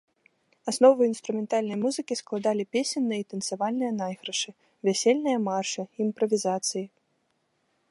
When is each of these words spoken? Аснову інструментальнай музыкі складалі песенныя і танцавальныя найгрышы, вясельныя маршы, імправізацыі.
Аснову 0.71 1.01
інструментальнай 1.09 1.77
музыкі 1.83 2.17
складалі 2.21 2.63
песенныя 2.77 3.19
і 3.25 3.27
танцавальныя 3.33 3.91
найгрышы, 4.01 4.49
вясельныя 4.89 5.37
маршы, 5.49 5.81
імправізацыі. 6.07 6.85